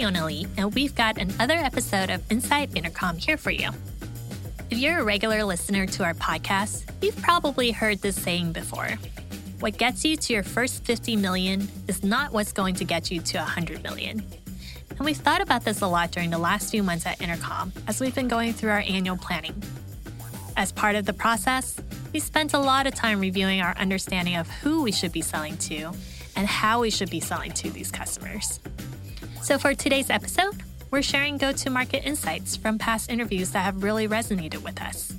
[0.00, 3.68] Fiona Lee, and we've got another episode of Inside Intercom here for you.
[4.70, 8.98] If you're a regular listener to our podcast, you've probably heard this saying before.
[9.58, 13.20] What gets you to your first 50 million is not what's going to get you
[13.20, 14.24] to 100 million.
[14.88, 18.00] And we've thought about this a lot during the last few months at Intercom as
[18.00, 19.62] we've been going through our annual planning.
[20.56, 21.78] As part of the process,
[22.14, 25.58] we spent a lot of time reviewing our understanding of who we should be selling
[25.58, 25.92] to
[26.36, 28.60] and how we should be selling to these customers.
[29.42, 33.82] So, for today's episode, we're sharing go to market insights from past interviews that have
[33.82, 35.14] really resonated with us.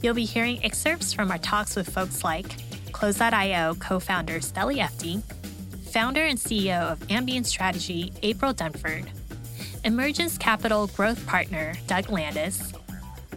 [0.00, 2.56] You'll be hearing excerpts from our talks with folks like
[2.92, 5.22] Close.io co founder Steli Efti,
[5.92, 9.08] founder and CEO of Ambient Strategy April Dunford,
[9.84, 12.72] Emergence Capital growth partner Doug Landis,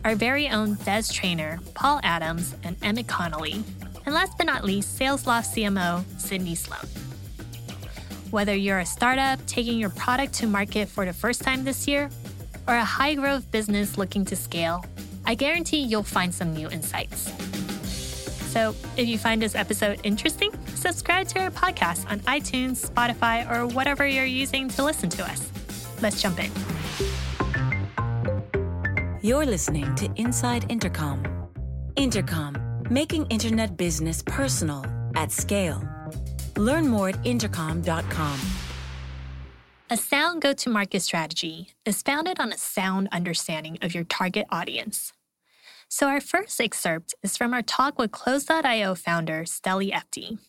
[0.06, 3.62] our very own Des Traynor Paul Adams and Emmett Connolly,
[4.06, 7.07] and last but not least, SalesLoft CMO Sydney Sloan.
[8.38, 12.08] Whether you're a startup taking your product to market for the first time this year,
[12.68, 14.86] or a high growth business looking to scale,
[15.26, 17.34] I guarantee you'll find some new insights.
[18.52, 23.66] So, if you find this episode interesting, subscribe to our podcast on iTunes, Spotify, or
[23.66, 25.52] whatever you're using to listen to us.
[26.04, 26.52] Let's jump in.
[29.24, 31.26] You're listening to Inside Intercom.
[31.96, 32.56] Intercom,
[32.92, 35.82] making internet business personal at scale.
[36.58, 38.40] Learn more at intercom.com.
[39.90, 44.46] A sound go to market strategy is founded on a sound understanding of your target
[44.50, 45.14] audience.
[45.88, 50.40] So, our first excerpt is from our talk with Close.io founder Steli Efti.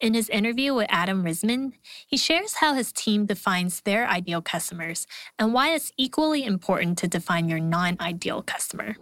[0.00, 1.74] In his interview with Adam Risman,
[2.06, 5.06] he shares how his team defines their ideal customers
[5.38, 8.96] and why it's equally important to define your non ideal customer.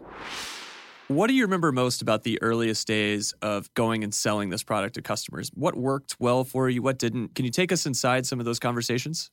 [1.08, 4.94] What do you remember most about the earliest days of going and selling this product
[4.96, 5.50] to customers?
[5.54, 6.82] What worked well for you?
[6.82, 7.34] What didn't?
[7.34, 9.30] Can you take us inside some of those conversations?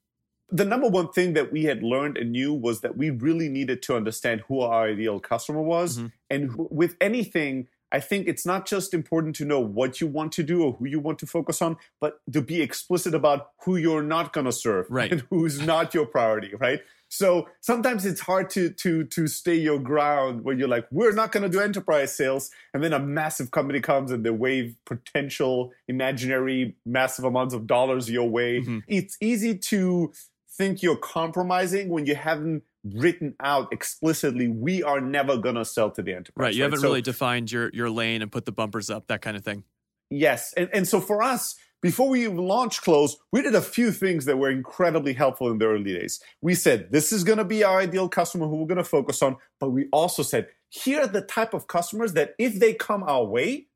[0.50, 3.82] The number one thing that we had learned and knew was that we really needed
[3.84, 5.98] to understand who our ideal customer was.
[5.98, 6.08] Mm-hmm.
[6.30, 10.44] And with anything, I think it's not just important to know what you want to
[10.44, 14.04] do or who you want to focus on, but to be explicit about who you're
[14.04, 15.12] not going to serve right.
[15.12, 16.80] and who's not your priority, right?
[17.10, 21.32] So sometimes it's hard to to to stay your ground when you're like, we're not
[21.32, 25.72] going to do enterprise sales, and then a massive company comes and they wave potential
[25.88, 28.62] imaginary massive amounts of dollars your way.
[28.62, 28.80] Mm-hmm.
[28.88, 30.12] It's easy to
[30.58, 32.64] think you're compromising when you haven't
[32.94, 36.68] written out explicitly we are never going to sell to the enterprise right you right?
[36.68, 39.44] haven't so, really defined your your lane and put the bumpers up that kind of
[39.44, 39.64] thing
[40.12, 43.92] yes and, and so for us before we even launched close we did a few
[43.92, 47.46] things that were incredibly helpful in the early days we said this is going to
[47.46, 51.02] be our ideal customer who we're going to focus on but we also said here
[51.02, 53.68] are the type of customers that if they come our way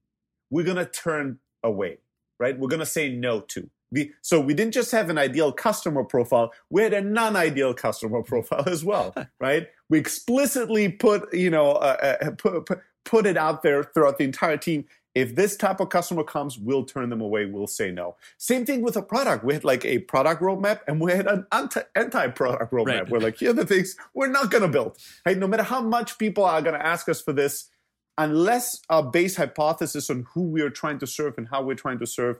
[0.50, 2.00] we're going to turn away
[2.40, 5.52] right we're going to say no to we, so we didn't just have an ideal
[5.52, 9.68] customer profile, we had a non-ideal customer profile as well, right?
[9.90, 14.24] We explicitly put, you know, uh, uh, put, put, put it out there throughout the
[14.24, 14.86] entire team.
[15.20, 17.46] If this type of customer comes, we'll turn them away.
[17.46, 18.16] We'll say no.
[18.38, 19.44] Same thing with a product.
[19.44, 22.86] We had like a product roadmap and we had an anti product roadmap.
[22.86, 23.10] Right.
[23.10, 24.98] We're like, here are the things we're not going to build.
[25.26, 25.38] Right?
[25.38, 27.70] No matter how much people are going to ask us for this,
[28.18, 32.00] unless our base hypothesis on who we are trying to serve and how we're trying
[32.00, 32.38] to serve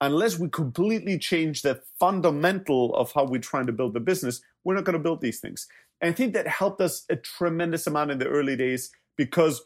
[0.00, 4.74] unless we completely change the fundamental of how we're trying to build the business, we're
[4.74, 5.66] not going to build these things.
[6.00, 9.62] And I think that helped us a tremendous amount in the early days because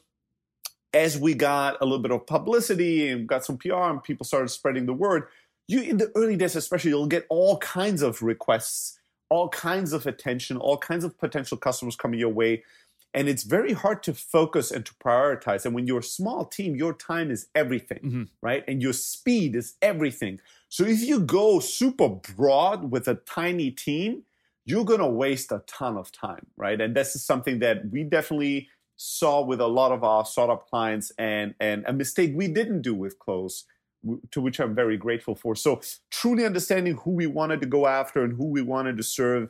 [0.92, 4.48] as we got a little bit of publicity and got some PR and people started
[4.48, 5.24] spreading the word,
[5.68, 8.98] you in the early days especially, you'll get all kinds of requests,
[9.28, 12.64] all kinds of attention, all kinds of potential customers coming your way.
[13.12, 15.64] And it's very hard to focus and to prioritize.
[15.64, 18.22] And when you're a small team your time is everything mm-hmm.
[18.42, 18.64] right?
[18.66, 20.40] And your speed is everything.
[20.68, 24.24] So if you go super broad with a tiny team
[24.66, 26.80] you're going to waste a ton of time right?
[26.80, 28.68] And this is something that we definitely
[29.02, 32.94] saw with a lot of our startup clients and and a mistake we didn't do
[32.94, 33.64] with close
[34.30, 35.54] to which i'm very grateful for.
[35.54, 35.80] So
[36.10, 39.48] truly understanding who we wanted to go after and who we wanted to serve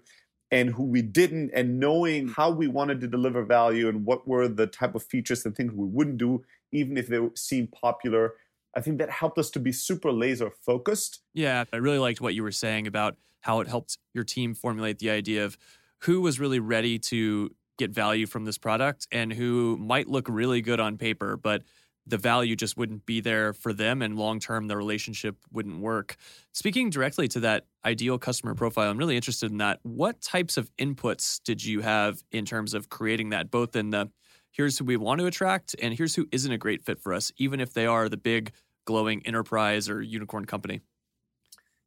[0.53, 4.47] and who we didn't and knowing how we wanted to deliver value and what were
[4.47, 8.35] the type of features and things we wouldn't do even if they seemed popular
[8.77, 11.23] i think that helped us to be super laser focused.
[11.35, 15.01] Yeah i really liked what you were saying about how it helped your team formulate
[15.01, 15.59] the idea of
[16.01, 17.51] who was really ready to
[17.81, 21.63] get value from this product and who might look really good on paper but
[22.07, 26.17] the value just wouldn't be there for them and long term the relationship wouldn't work.
[26.53, 29.81] Speaking directly to that ideal customer profile, I'm really interested in that.
[29.83, 34.11] What types of inputs did you have in terms of creating that, both in the
[34.51, 37.31] here's who we want to attract and here's who isn't a great fit for us,
[37.37, 38.53] even if they are the big
[38.85, 40.81] glowing enterprise or unicorn company?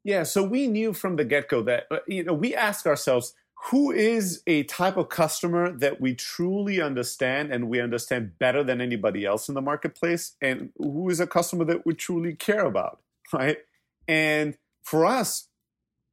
[0.06, 3.34] Yeah, so we knew from the get go that, uh, you know, we ask ourselves,
[3.68, 8.81] who is a type of customer that we truly understand and we understand better than
[8.81, 10.36] anybody else in the marketplace?
[10.42, 13.00] And who is a customer that we truly care about,
[13.31, 13.60] right?
[14.06, 15.48] And for us,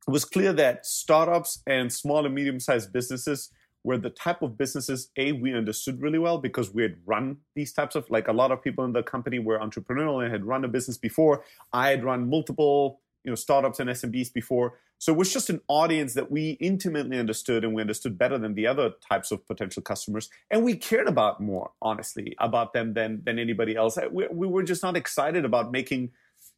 [0.07, 3.51] it was clear that startups and small and medium sized businesses
[3.83, 7.73] were the type of businesses a we understood really well because we had run these
[7.73, 10.65] types of like a lot of people in the company were entrepreneurial and had run
[10.65, 11.43] a business before
[11.73, 15.61] i had run multiple you know startups and smbs before so it was just an
[15.67, 19.83] audience that we intimately understood and we understood better than the other types of potential
[19.83, 24.29] customers and we cared about more honestly about them than than anybody else uh, we,
[24.31, 26.11] we were just not excited about making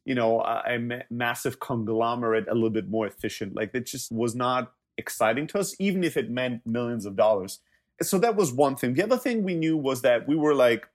[0.05, 4.35] you know a, a massive conglomerate a little bit more efficient like it just was
[4.35, 7.59] not exciting to us, even if it meant millions of dollars.
[8.01, 8.93] So that was one thing.
[8.93, 10.87] The other thing we knew was that we were like,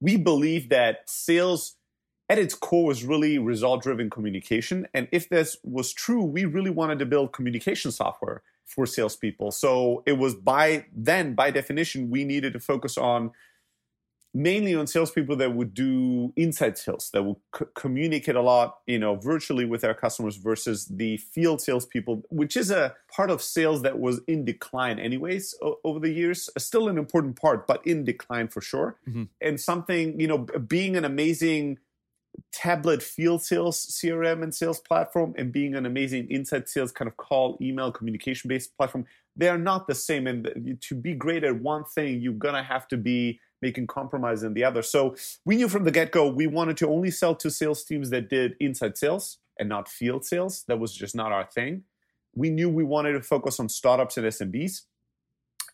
[0.00, 1.76] we believed that sales
[2.30, 4.86] at its core was really result driven communication.
[4.94, 9.50] And if this was true, we really wanted to build communication software for salespeople.
[9.50, 13.32] So it was by then, by definition, we needed to focus on
[14.32, 18.96] mainly on salespeople that would do inside sales, that would c- communicate a lot, you
[18.96, 23.82] know, virtually with their customers versus the field salespeople, which is a part of sales
[23.82, 26.48] that was in decline anyways o- over the years.
[26.56, 28.98] Still an important part, but in decline for sure.
[29.08, 29.24] Mm-hmm.
[29.40, 31.78] And something, you know, being an amazing
[32.52, 37.16] tablet field sales CRM and sales platform and being an amazing inside sales kind of
[37.16, 39.06] call, email, communication based platform,
[39.36, 40.26] they are not the same.
[40.26, 44.42] And to be great at one thing, you're going to have to be making compromise
[44.42, 44.82] in the other.
[44.82, 48.10] So we knew from the get go we wanted to only sell to sales teams
[48.10, 50.64] that did inside sales and not field sales.
[50.68, 51.84] That was just not our thing.
[52.34, 54.82] We knew we wanted to focus on startups and SMBs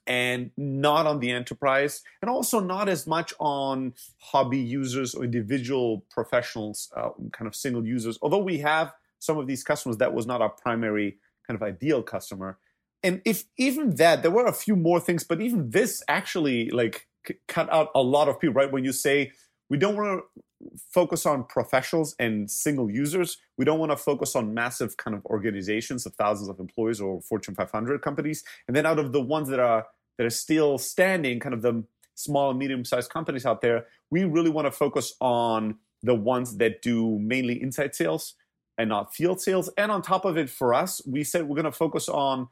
[0.07, 6.05] and not on the enterprise, and also not as much on hobby users or individual
[6.11, 8.19] professionals, uh, kind of single users.
[8.23, 12.03] Although we have some of these customers, that was not our primary kind of ideal
[12.03, 12.59] customer.
[13.03, 17.07] And if even that, there were a few more things, but even this actually like
[17.49, 18.71] cut out a lot of people, right?
[18.71, 19.33] When you say
[19.69, 20.43] we don't want to
[20.91, 25.25] focus on professionals and single users, we don't want to focus on massive kind of
[25.27, 29.49] organizations of thousands of employees or Fortune 500 companies, and then out of the ones
[29.49, 29.87] that are
[30.19, 31.85] that are still standing, kind of the
[32.15, 36.57] small and medium sized companies out there, we really want to focus on the ones
[36.59, 38.35] that do mainly inside sales
[38.79, 39.71] and not field sales.
[39.77, 42.49] And on top of it, for us, we said we're going to focus on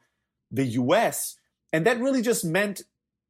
[0.51, 1.37] the US.
[1.73, 2.83] And that really just meant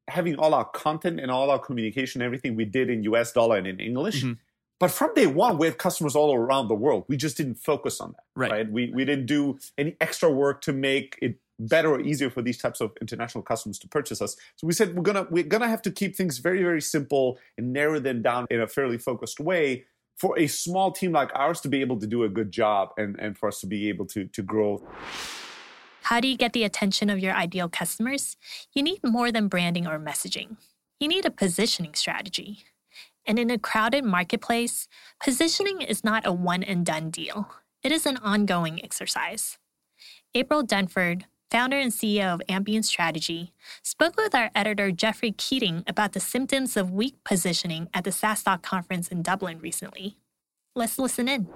[0.08, 3.66] having all our content and all our communication, everything we did in US dollar and
[3.66, 4.22] in English.
[4.22, 4.34] Mm-hmm.
[4.78, 7.04] But from day one, we had customers all around the world.
[7.08, 8.24] We just didn't focus on that.
[8.34, 8.50] Right.
[8.50, 8.70] right.
[8.70, 12.58] We, we didn't do any extra work to make it better or easier for these
[12.58, 14.36] types of international customers to purchase us.
[14.56, 17.72] So we said we're gonna we're gonna have to keep things very, very simple and
[17.72, 19.84] narrow them down in a fairly focused way
[20.16, 23.18] for a small team like ours to be able to do a good job and,
[23.18, 24.82] and for us to be able to to grow.
[26.02, 28.36] How do you get the attention of your ideal customers?
[28.72, 30.56] You need more than branding or messaging.
[31.00, 32.64] You need a positioning strategy.
[33.26, 34.86] And in a crowded marketplace,
[35.20, 37.50] positioning is not a one and done deal.
[37.82, 39.58] It is an ongoing exercise.
[40.32, 43.52] April Dunford, founder and CEO of Ambient Strategy,
[43.82, 48.62] spoke with our editor Geoffrey Keating about the symptoms of weak positioning at the SaaStock
[48.62, 50.16] conference in Dublin recently.
[50.74, 51.48] Let's listen in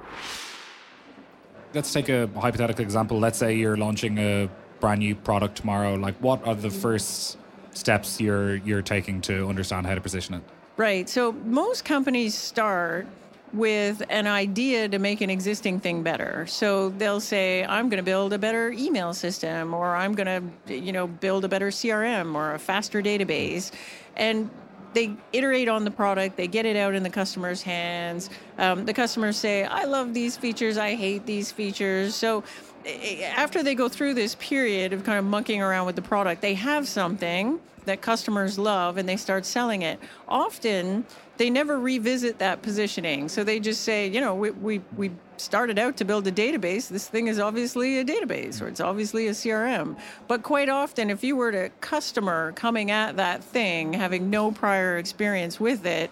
[1.75, 3.19] let's take a hypothetical example.
[3.19, 4.49] Let's say you're launching a
[4.81, 5.95] brand new product tomorrow.
[5.95, 6.79] Like, what are the mm-hmm.
[6.79, 7.39] first
[7.73, 10.43] steps you're you're taking to understand how to position it?
[10.77, 11.09] Right.
[11.09, 13.07] So most companies start
[13.53, 16.47] with an idea to make an existing thing better.
[16.47, 20.75] So they'll say, I'm going to build a better email system, or I'm going to,
[20.75, 23.73] you know, build a better CRM or a faster database.
[24.17, 24.51] And
[24.93, 28.31] they iterate on the product, they get it out in the customer's hands.
[28.59, 32.15] Um, the customers say, I love these features, I hate these features.
[32.15, 32.43] So
[32.87, 36.55] after they go through this period of kind of monkeying around with the product, they
[36.55, 39.99] have something that customers love and they start selling it.
[40.29, 41.05] Often
[41.39, 43.29] they never revisit that positioning.
[43.29, 46.89] So they just say, you know, we, we, we started out to build a database.
[46.89, 49.97] This thing is obviously a database or it's obviously a CRM.
[50.29, 54.99] But quite often, if you were a customer coming at that thing, having no prior
[54.99, 56.11] experience with it,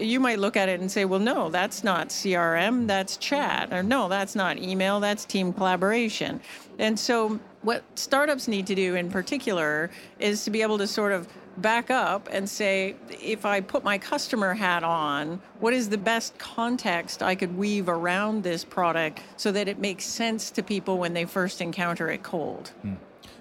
[0.00, 3.72] you might look at it and say, well, no, that's not CRM, that's chat.
[3.72, 6.40] Or no, that's not email, that's team collaboration.
[6.78, 11.12] And so, what startups need to do in particular is to be able to sort
[11.12, 15.98] of back up and say, if I put my customer hat on, what is the
[15.98, 20.98] best context I could weave around this product so that it makes sense to people
[20.98, 22.68] when they first encounter it cold?
[22.82, 22.94] Hmm.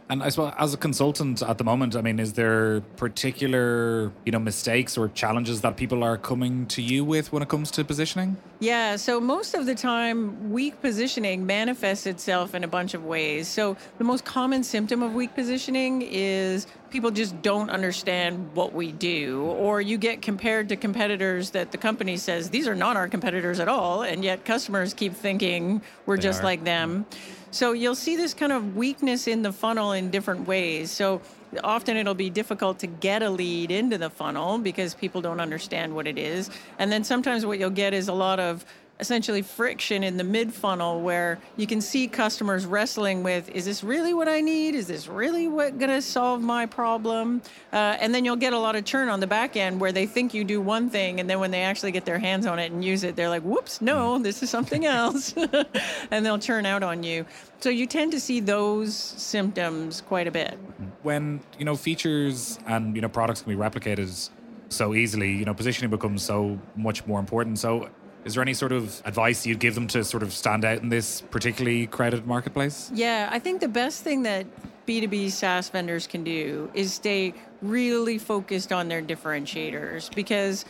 [0.10, 4.32] And I suppose as a consultant at the moment, I mean, is there particular, you
[4.32, 7.84] know, mistakes or challenges that people are coming to you with when it comes to
[7.84, 8.38] positioning?
[8.62, 13.50] Yeah, so most of the time, weak positioning manifests itself in a bunch of ways.
[13.50, 18.94] So, the most common symptom of weak positioning is people just don't understand what we
[18.94, 23.10] do, or you get compared to competitors that the company says these are not our
[23.10, 26.46] competitors at all, and yet customers keep thinking we're They just are.
[26.46, 27.06] like them.
[27.10, 27.34] Mm-hmm.
[27.58, 30.92] So, you'll see this kind of weakness in the funnel in different ways.
[30.92, 31.24] So,
[31.64, 35.96] often it'll be difficult to get a lead into the funnel because people don't understand
[35.96, 36.52] what it is.
[36.78, 38.64] And then sometimes what you'll get is a lot of
[39.00, 43.84] essentially friction in the mid funnel where you can see customers wrestling with is this
[43.84, 44.76] really what I need?
[44.76, 47.42] Is this really what going to solve my problem?
[47.72, 50.06] Uh, and then you'll get a lot of churn on the back end where they
[50.06, 52.72] think you do one thing and then when they actually get their hands on it
[52.72, 55.34] and use it, they're like, whoops, no, this is something else.
[56.12, 57.26] and they'll churn out on you.
[57.60, 60.58] So you tend to see those symptoms quite a bit.
[61.04, 64.30] When, you know, features and, you know, products can be replicated
[64.70, 67.58] so easily, you know, positioning becomes so much more important.
[67.60, 67.90] So
[68.28, 70.90] is there any sort of advice you'd give them to sort of stand out in
[70.90, 72.92] this particularly crowded marketplace?
[72.94, 74.46] Yeah, I think the best thing that
[74.86, 80.66] B2B SaaS vendors can do is stay really focused on their differentiators because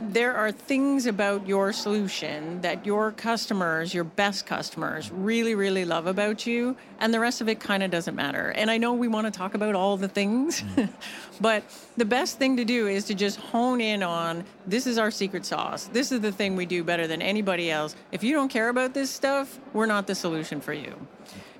[0.00, 6.06] there are things about your solution that your customers, your best customers, really, really love
[6.06, 8.50] about you, and the rest of it kind of doesn't matter.
[8.50, 10.62] And I know we want to talk about all the things,
[11.40, 11.64] but
[11.96, 15.44] the best thing to do is to just hone in on this is our secret
[15.44, 15.84] sauce.
[15.92, 17.96] This is the thing we do better than anybody else.
[18.12, 20.94] If you don't care about this stuff, we're not the solution for you.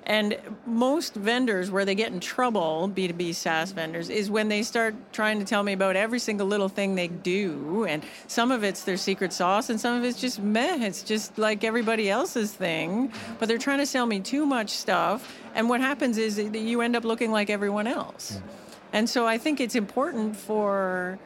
[0.09, 4.95] And most vendors, where they get in trouble, B2B SaaS vendors, is when they start
[5.13, 7.85] trying to tell me about every single little thing they do.
[7.87, 10.83] And some of it's their secret sauce, and some of it's just meh.
[10.83, 13.13] It's just like everybody else's thing.
[13.37, 15.31] But they're trying to sell me too much stuff.
[15.53, 18.31] And what happens is that you end up looking like everyone else.
[18.31, 18.47] Mm-hmm.
[18.93, 21.19] And so I think it's important for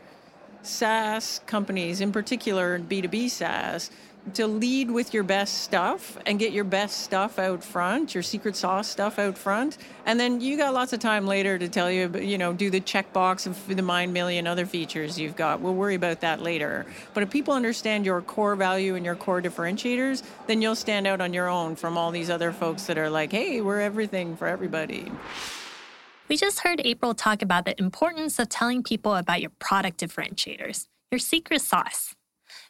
[0.61, 3.91] SaaS companies, in particular B2B SaaS,
[4.33, 8.55] to lead with your best stuff and get your best stuff out front, your secret
[8.55, 9.77] sauce stuff out front.
[10.05, 12.79] And then you got lots of time later to tell you, you know, do the
[12.79, 15.59] checkbox of the mind million other features you've got.
[15.59, 16.85] We'll worry about that later.
[17.13, 21.19] But if people understand your core value and your core differentiators, then you'll stand out
[21.19, 24.47] on your own from all these other folks that are like, hey, we're everything for
[24.47, 25.11] everybody.
[26.29, 30.87] We just heard April talk about the importance of telling people about your product differentiators,
[31.11, 32.15] your secret sauce.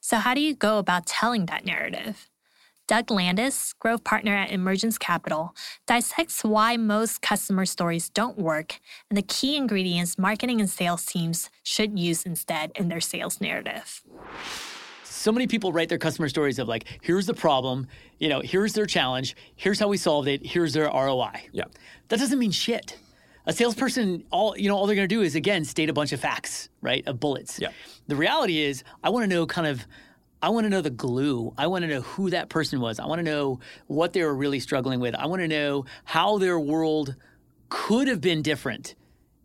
[0.06, 2.30] So, how do you go about telling that narrative?
[2.88, 5.56] Doug Landis, growth partner at Emergence Capital,
[5.88, 11.50] dissects why most customer stories don't work and the key ingredients marketing and sales teams
[11.64, 14.02] should use instead in their sales narrative.
[15.06, 17.88] so many people write their customer stories of like, here's the problem,
[18.20, 21.48] you know, here's their challenge, here's how we solved it, here's their ROI.
[21.54, 21.64] Yeah.
[22.10, 22.98] That doesn't mean shit.
[23.46, 26.14] A salesperson, all you know, all they're going to do is again state a bunch
[26.14, 27.06] of facts, right?
[27.08, 27.60] Of bullets.
[27.60, 27.70] Yeah.
[28.08, 29.86] The reality is, I want to know kind of,
[30.42, 31.54] I want to know the glue.
[31.58, 33.00] I want to know who that person was.
[33.00, 35.16] I want to know what they were really struggling with.
[35.16, 37.16] I want to know how their world
[37.70, 38.96] could have been different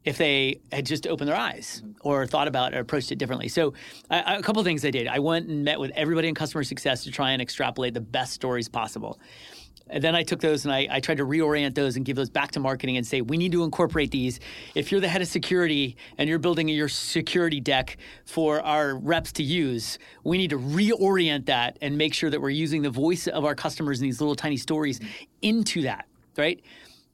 [0.05, 3.49] if they had just opened their eyes or thought about or approached it differently.
[3.49, 3.75] So,
[4.11, 5.09] I, a couple of things I did.
[5.09, 8.33] I went and met with everybody in customer success to try and extrapolate the best
[8.33, 9.19] stories possible.
[9.91, 12.31] And then I took those and I, I tried to reorient those and give those
[12.31, 14.41] back to marketing and say, we need to incorporate these.
[14.75, 19.33] If you're the head of security and you're building your security deck for our reps
[19.33, 23.27] to use, we need to reorient that and make sure that we're using the voice
[23.27, 25.01] of our customers in these little tiny stories
[25.43, 26.61] into that, right?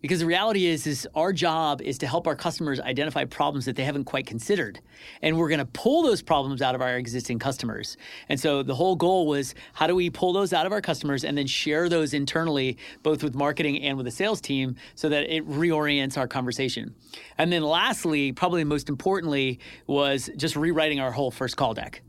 [0.05, 3.75] Because the reality is, is our job is to help our customers identify problems that
[3.75, 4.79] they haven't quite considered,
[5.23, 7.97] and we're going to pull those problems out of our existing customers.
[8.29, 11.25] And so the whole goal was, how do we pull those out of our customers
[11.25, 15.35] and then share those internally, both with marketing and with the sales team, so that
[15.35, 16.95] it reorients our conversation.
[17.39, 22.03] And then lastly, probably most importantly, was just rewriting our whole first call deck.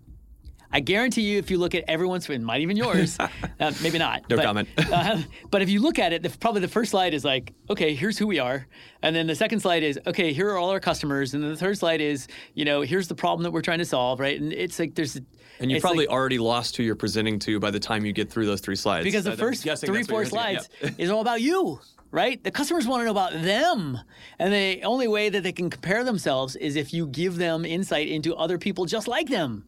[0.76, 3.18] I guarantee you, if you look at everyone's, it might even yours,
[3.62, 4.30] uh, maybe not.
[4.30, 4.68] No but, comment.
[4.92, 7.96] uh, but if you look at it, the, probably the first slide is like, okay,
[7.96, 8.68] here's who we are,
[9.02, 11.56] and then the second slide is, okay, here are all our customers, and then the
[11.56, 14.38] third slide is, you know, here's the problem that we're trying to solve, right?
[14.38, 15.16] And it's like there's,
[15.62, 18.30] And you probably like- already lost who you're presenting to by the time you get
[18.30, 19.06] through those three slides.
[19.06, 20.90] because the I'm first three, four slides Yeah.
[20.98, 21.80] is all about you,
[22.12, 22.44] right?
[22.44, 23.98] The customers want to know about them.
[24.40, 28.10] And the only way that they can compare themselves is if you give them insight
[28.10, 29.64] into other people just like them,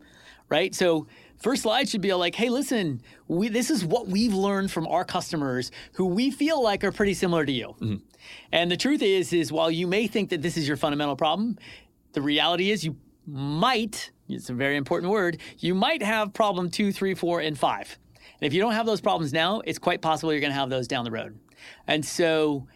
[0.49, 0.73] right?
[0.73, 4.87] So, first slide should be like, hey, listen, we, this is what we've learned from
[4.87, 7.75] our customers who we feel like are pretty similar to you.
[7.79, 7.95] Mm-hmm.
[8.51, 11.57] And the truth is, is while you may think that this is your fundamental problem,
[12.13, 16.91] the reality is you might, it's a very important word, you might have problem two,
[16.91, 17.97] three, four, and five.
[18.39, 20.69] And if you don't have those problems now, it's quite possible you're going to have
[20.69, 21.37] those down the road.
[21.87, 22.67] And so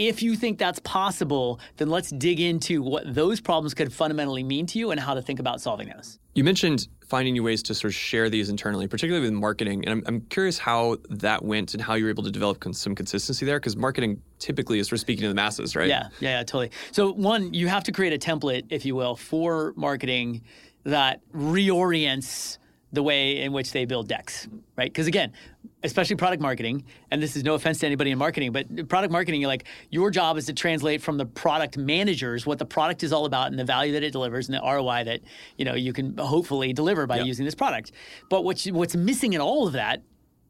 [0.00, 4.64] if you think that's possible, then let's dig into what those problems could fundamentally mean
[4.64, 6.18] to you and how to think about solving those.
[6.34, 9.84] You mentioned finding new ways to sort of share these internally, particularly with marketing.
[9.84, 12.72] And I'm, I'm curious how that went and how you were able to develop con-
[12.72, 15.88] some consistency there, because marketing typically is for speaking to the masses, right?
[15.88, 16.70] Yeah, yeah, yeah, totally.
[16.92, 20.42] So, one, you have to create a template, if you will, for marketing
[20.84, 22.56] that reorients
[22.92, 24.90] the way in which they build decks, right?
[24.90, 25.32] Because again,
[25.82, 29.42] especially product marketing, and this is no offense to anybody in marketing, but product marketing,
[29.42, 33.24] like your job is to translate from the product managers what the product is all
[33.24, 35.20] about and the value that it delivers and the ROI that
[35.56, 37.26] you know you can hopefully deliver by Yep.
[37.26, 37.92] using this product.
[38.28, 40.02] But what's what's missing in all of that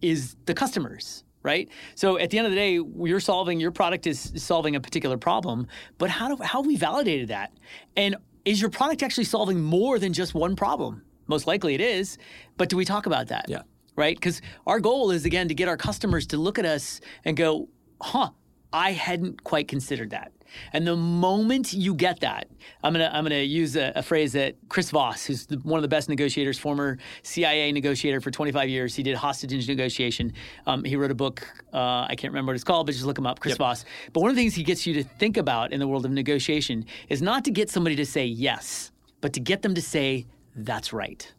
[0.03, 1.25] is the customers.
[1.43, 1.71] Right.
[1.95, 5.17] So at the end of the day, you're solving your product is solving a particular
[5.17, 7.53] problem, but how do how have we validated that?
[7.97, 11.03] And is your product actually solving more than just one problem?
[11.29, 12.19] Most likely it is,
[12.59, 13.47] but do we talk about that?
[13.49, 13.63] Yeah.
[14.01, 14.17] Right?
[14.17, 17.69] Because our goal is again to get our customers to look at us and go,
[18.01, 18.31] huh,
[18.73, 20.33] I hadn't quite considered that.
[20.73, 22.49] And the moment you get that,
[22.83, 25.83] I'm gonna I'm gonna use a, a phrase that Chris Voss, who's the, one of
[25.83, 30.33] the best negotiators, former CIA negotiator for 25 years, he did hostage negotiation.
[30.67, 31.47] Um, he wrote a book.
[31.73, 33.85] Uh, I can't remember what it's called, but just look him up, Chris Voss.
[34.13, 36.11] But one of the things he gets you to think about in the world of
[36.11, 40.27] negotiation is not to get somebody to say yes, but to get them to say
[40.57, 41.33] that's right.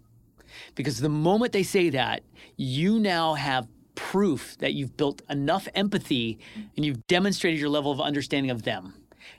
[0.76, 2.24] Because the moment they say that,
[2.58, 6.40] you now have proof that you've built enough empathy
[6.76, 8.94] and you've demonstrated your level of understanding of them.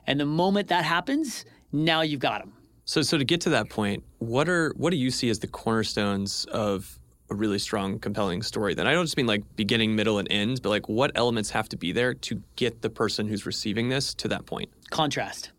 [0.07, 2.53] And the moment that happens, now you've got them.
[2.85, 5.47] So, so to get to that point, what are what do you see as the
[5.47, 6.99] cornerstones of
[7.31, 8.75] a really strong, compelling story?
[8.75, 11.69] Then I don't just mean like beginning, middle, and end, but like what elements have
[11.71, 14.71] to be there to get the person who's receiving this to that point?
[14.91, 15.53] Contrast.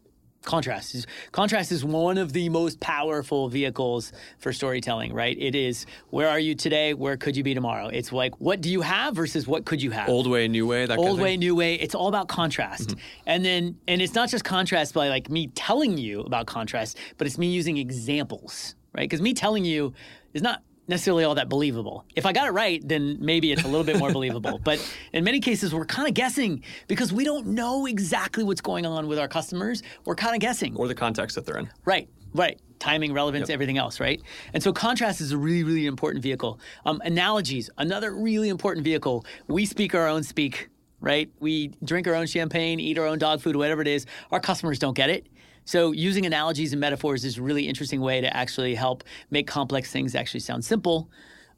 [0.43, 5.37] Contrast is contrast is one of the most powerful vehicles for storytelling, right?
[5.39, 6.93] It is where are you today?
[6.93, 7.87] Where could you be tomorrow?
[7.87, 10.09] It's like what do you have versus what could you have?
[10.09, 11.39] Old way, new way, that old way, thing?
[11.39, 11.75] new way.
[11.75, 12.89] It's all about contrast.
[12.89, 12.99] Mm-hmm.
[13.25, 17.25] And then, and it's not just contrast by like me telling you about contrast, but
[17.25, 19.03] it's me using examples, right?
[19.03, 19.93] Because me telling you
[20.33, 22.05] is not necessarily all that believable.
[22.15, 24.59] If I got it right, then maybe it's a little bit more believable.
[24.63, 24.79] But
[25.13, 29.07] in many cases, we're kind of guessing because we don't know exactly what's going on
[29.07, 29.83] with our customers.
[30.05, 30.75] We're kind of guessing.
[30.75, 31.69] or the context that they're in.
[31.85, 32.59] Right, right.
[32.79, 34.21] Timing, relevance, everything else, right?
[34.53, 36.59] And so contrast is a really, really important vehicle.
[36.85, 39.25] Um, analogies, another really important vehicle.
[39.47, 40.67] We speak our own speak,
[40.99, 41.31] right?
[41.39, 44.05] We drink our own champagne, eat our own dog food, whatever it is.
[44.31, 45.27] Our customers don't get it.
[45.65, 49.91] So using analogies and metaphors is a really interesting way to actually help make complex
[49.91, 51.09] things actually sound simple.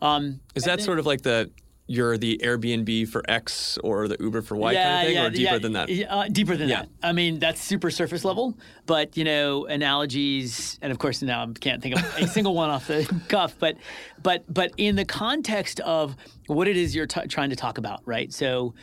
[0.01, 1.49] Um, Is that sort of like the
[1.87, 5.59] you're the Airbnb for X or the Uber for Y kind of thing, or deeper
[5.59, 5.87] than that?
[6.09, 6.81] Uh, deeper than Yeah.
[6.81, 6.89] that.
[7.03, 8.57] I mean, that's super surface level.
[8.87, 12.69] But you know, analogies, and of course now I can't think of a single one
[12.71, 13.55] off the cuff.
[13.59, 13.77] But
[14.21, 16.15] but but in the context of
[16.47, 18.33] what it is you're t- trying to talk about, right?
[18.33, 18.73] So,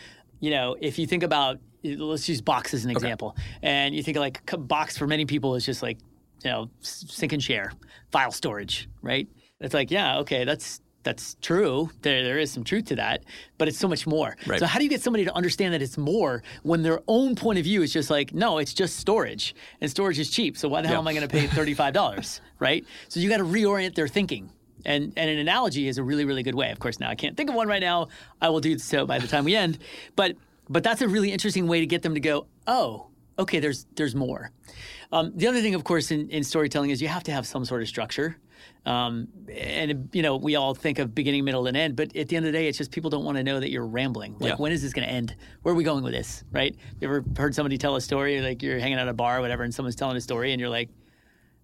[0.41, 4.17] you know, if you think about, let's use box as an example, and you think
[4.17, 5.99] like box for many people is just like,
[6.45, 7.73] you know, sync and share,
[8.11, 9.29] file storage, right?
[9.61, 11.91] It's like, yeah, okay, that's that's true.
[12.03, 13.25] There, there is some truth to that,
[13.59, 14.37] but it's so much more.
[14.47, 14.61] Right.
[14.61, 17.59] So how do you get somebody to understand that it's more when their own point
[17.59, 20.57] of view is just like, no, it's just storage, and storage is cheap.
[20.57, 22.85] So why the hell am I going to pay thirty-five dollars, right?
[23.09, 24.51] So you got to reorient their thinking.
[24.85, 26.73] And, and an analogy is a really really good way.
[26.73, 28.09] Of course, now I can't think of one right now.
[28.41, 29.79] I will do so by the time we end.
[30.17, 30.37] But
[30.73, 32.47] but that's a really interesting way to get them to go.
[32.67, 33.09] Oh,
[33.39, 33.61] okay.
[33.61, 34.51] There's there's more.
[35.13, 37.65] Um, the other thing, of course, in, in storytelling is you have to have some
[37.65, 38.39] sort of structure.
[38.87, 42.37] Um, and you know, we all think of beginning, middle, and end, but at the
[42.37, 44.37] end of the day, it's just people don't want to know that you're rambling.
[44.41, 44.57] Like, Yeah.
[44.57, 45.37] when is this going to end?
[45.63, 46.43] Where are we going with this?
[46.51, 46.75] Right?
[47.01, 48.41] You ever heard somebody tell a story?
[48.41, 50.61] Like you're hanging out at a bar or whatever, and someone's telling a story, and
[50.61, 50.89] you're like,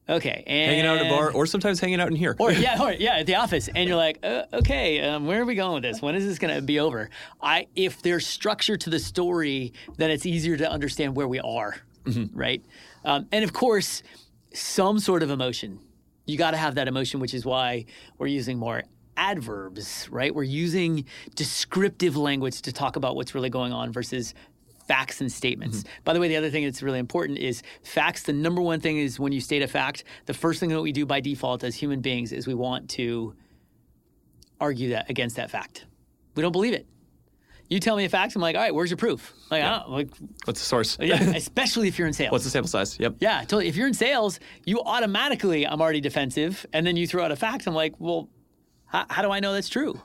[0.09, 2.35] okay, and Hanging out at a bar, or sometimes hanging out in here.
[2.39, 5.45] or yeah, or yeah, at the office, and you're like, uh, okay, um, where are
[5.45, 6.01] we going with this?
[6.03, 7.11] When is this going to be over?
[7.41, 11.77] I if there's structure to the story, then it's easier to understand where we are,
[12.33, 12.65] right?
[13.05, 14.03] Um, and of course,
[14.53, 15.81] some sort of emotion.
[16.27, 17.87] You got to have that emotion, which is why
[18.19, 18.83] we're using more
[19.17, 20.35] adverbs, right?
[20.35, 24.35] We're using descriptive language to talk about what's really going on versus
[24.89, 25.79] facts and statements.
[25.79, 26.03] Mm-hmm.
[26.05, 28.25] By the way, the other thing that's really important is facts.
[28.25, 30.93] The number one thing is when you state a fact, the first thing that we
[30.93, 33.35] do by default as human beings is we want to
[34.61, 35.87] argue that against that fact.
[36.35, 36.87] We don't believe it.
[37.69, 39.35] You tell me a fact, I'm like, all right, where's your proof?
[39.51, 40.09] Like, I don't, like,
[40.47, 40.97] What's the source?
[40.99, 42.33] yeah, especially if you're in sales.
[42.33, 42.99] What's the sample size?
[42.99, 43.17] Yep.
[43.21, 43.69] Yeah, totally.
[43.69, 46.65] If you're in sales, you automatically, I'm already defensive.
[46.73, 47.67] And then you throw out a fact.
[47.67, 48.31] I'm like, well,
[48.87, 50.01] how, how do I know that's true?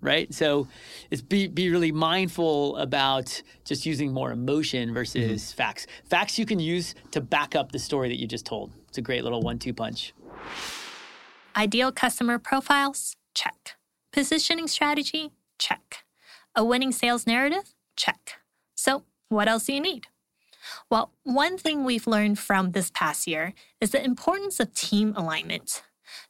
[0.00, 0.32] Right.
[0.32, 0.68] So
[1.10, 5.56] it's be, be really mindful about just using more emotion versus mm-hmm.
[5.56, 5.88] facts.
[6.04, 8.70] Facts you can use to back up the story that you just told.
[8.88, 10.14] It's a great little one two punch.
[11.56, 13.16] Ideal customer profiles?
[13.34, 13.74] Check.
[14.12, 15.32] Positioning strategy?
[15.58, 16.04] Check.
[16.54, 17.74] A winning sales narrative?
[17.96, 18.34] Check.
[18.76, 20.06] So, what else do you need?
[20.90, 25.82] Well, one thing we've learned from this past year is the importance of team alignment.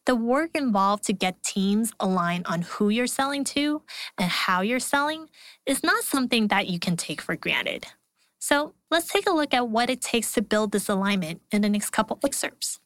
[0.07, 3.83] The work involved to get teams aligned on who you're selling to
[4.17, 5.29] and how you're selling
[5.67, 7.87] is not something that you can take for granted.
[8.39, 11.69] So let's take a look at what it takes to build this alignment in the
[11.69, 12.81] next couple excerpts.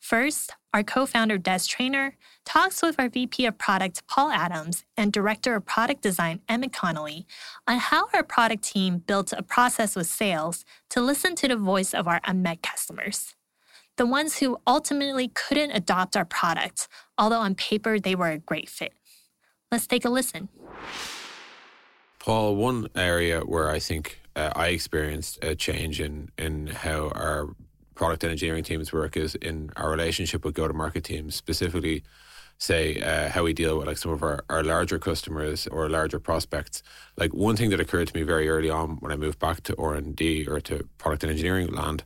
[0.00, 2.16] First, our co founder Des Traynor
[2.46, 7.26] talks with our VP of Product Paul Adams and Director of Product Design Emmett Connolly
[7.68, 11.92] on how our product team built a process with sales to listen to the voice
[11.92, 13.34] of our unmet customers.
[13.96, 18.68] The ones who ultimately couldn't adopt our product, although on paper they were a great
[18.68, 18.94] fit.
[19.70, 20.48] Let's take a listen.
[22.18, 27.54] Paul, one area where I think uh, I experienced a change in, in how our
[27.94, 32.02] product engineering teams work is in our relationship with go to market teams, specifically,
[32.58, 36.18] say, uh, how we deal with like some of our, our larger customers or larger
[36.18, 36.82] prospects.
[37.16, 39.76] Like one thing that occurred to me very early on when I moved back to
[39.76, 42.04] R&D or to product and engineering land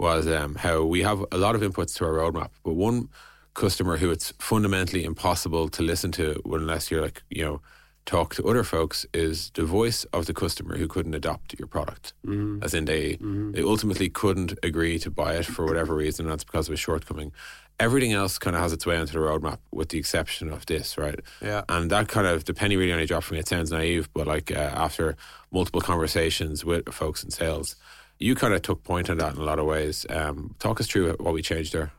[0.00, 3.08] was um, how we have a lot of inputs to our roadmap, but one
[3.54, 7.60] customer who it's fundamentally impossible to listen to unless you're like, you know,
[8.06, 12.14] talk to other folks is the voice of the customer who couldn't adopt your product.
[12.26, 12.62] Mm-hmm.
[12.62, 13.52] As in, they mm-hmm.
[13.52, 16.78] they ultimately couldn't agree to buy it for whatever reason, and that's because of a
[16.78, 17.32] shortcoming.
[17.78, 20.98] Everything else kind of has its way onto the roadmap, with the exception of this,
[20.98, 21.18] right?
[21.40, 21.62] Yeah.
[21.68, 23.40] And that kind of the penny really only dropped for me.
[23.40, 25.16] It sounds naive, but like uh, after
[25.50, 27.76] multiple conversations with folks in sales,
[28.20, 30.06] you kind of took point on that in a lot of ways.
[30.08, 31.90] Um, talk us through what we changed there.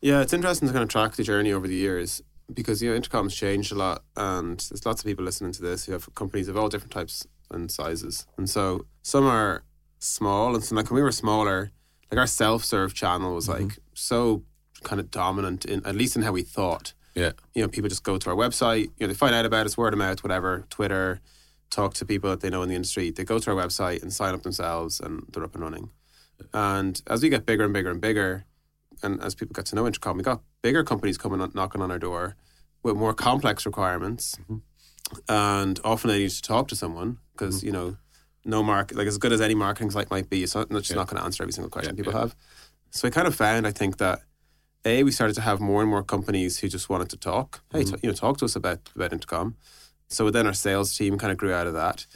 [0.00, 2.96] Yeah, it's interesting to kind of track the journey over the years because you know
[2.96, 6.48] intercom's changed a lot, and there's lots of people listening to this who have companies
[6.48, 9.64] of all different types and sizes, and so some are
[9.98, 11.72] small, and some like when we were smaller,
[12.10, 13.64] like our self-serve channel was mm-hmm.
[13.64, 14.42] like so
[14.82, 16.94] kind of dominant in at least in how we thought.
[17.14, 19.66] Yeah, you know, people just go to our website, you know, they find out about
[19.66, 21.20] us, word of mouth, whatever, Twitter,
[21.70, 23.10] talk to people that they know in the industry.
[23.10, 25.90] They go to our website and sign up themselves, and they're up and running.
[26.52, 28.44] And as we get bigger and bigger and bigger,
[29.02, 31.90] and as people get to know Intercom, we got bigger companies coming on, knocking on
[31.90, 32.36] our door
[32.82, 34.58] with more complex requirements, mm-hmm.
[35.28, 37.66] and often they need to talk to someone because mm-hmm.
[37.66, 37.96] you know
[38.44, 40.96] no market like as good as any marketing site might be, it's not, it's yeah.
[40.96, 42.20] not going to answer every single question yeah, people yeah.
[42.20, 42.36] have.
[42.90, 44.20] So I kind of found I think that
[44.84, 47.62] a we started to have more and more companies who just wanted to talk.
[47.72, 47.94] Hey, mm-hmm.
[47.94, 49.56] t- you know, talk to us about about Intercom.
[50.10, 52.06] So then our sales team kind of grew out of that,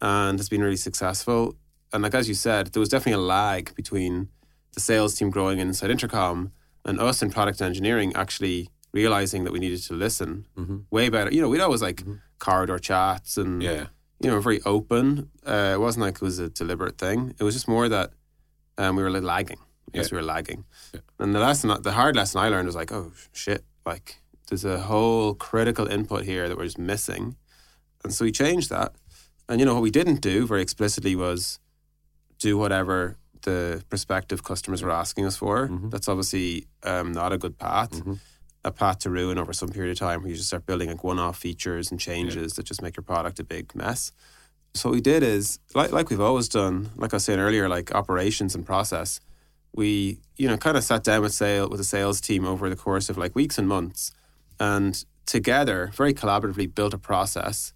[0.00, 1.56] and has been really successful.
[1.92, 4.28] And like as you said, there was definitely a lag between
[4.72, 6.52] the sales team growing inside Intercom
[6.84, 10.78] and us in product engineering actually realizing that we needed to listen mm-hmm.
[10.90, 11.32] way better.
[11.32, 12.14] You know, we'd always like mm-hmm.
[12.38, 13.86] corridor chats and, yeah.
[14.20, 15.30] you know, very open.
[15.44, 17.34] Uh, it wasn't like it was a deliberate thing.
[17.38, 18.12] It was just more that
[18.78, 19.58] um, we were like lagging.
[19.92, 20.16] Yes, yeah.
[20.16, 20.64] we were lagging.
[20.94, 21.00] Yeah.
[21.18, 24.78] And the lesson, the hard lesson I learned was like, oh shit, like there's a
[24.80, 27.36] whole critical input here that we're just missing.
[28.04, 28.94] And so we changed that.
[29.48, 31.58] And you know what we didn't do very explicitly was
[32.38, 35.68] do whatever the prospective customers were asking us for.
[35.68, 35.88] Mm-hmm.
[35.90, 37.92] That's obviously um, not a good path.
[37.92, 38.14] Mm-hmm.
[38.62, 41.02] A path to ruin over some period of time where you just start building like
[41.02, 42.56] one-off features and changes yeah.
[42.56, 44.12] that just make your product a big mess.
[44.74, 47.70] So what we did is, like like we've always done, like I was saying earlier,
[47.70, 49.18] like operations and process.
[49.74, 52.76] We, you know, kind of sat down with sale with a sales team over the
[52.76, 54.12] course of like weeks and months,
[54.58, 57.72] and together, very collaboratively, built a process,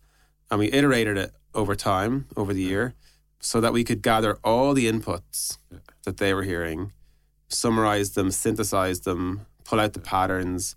[0.54, 2.94] and we iterated it over time, over the year,
[3.40, 5.78] so that we could gather all the inputs yeah.
[6.04, 6.92] that they were hearing,
[7.48, 10.76] summarize them, synthesize them, pull out the patterns.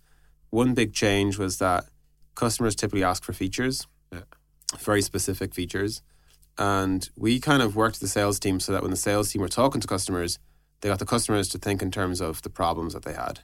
[0.50, 1.86] One big change was that
[2.34, 4.22] customers typically ask for features, yeah.
[4.80, 6.02] very specific features.
[6.58, 9.48] And we kind of worked the sales team so that when the sales team were
[9.48, 10.40] talking to customers,
[10.82, 13.42] they got the customers to think in terms of the problems that they had,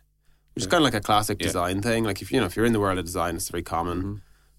[0.55, 0.63] which yeah.
[0.63, 2.03] is kind of like a classic design thing.
[2.03, 3.97] Like if you know if you're in the world of design, it's very common.
[3.99, 4.15] Mm-hmm